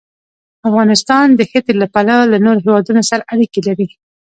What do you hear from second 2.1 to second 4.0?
له نورو هېوادونو سره اړیکې لري.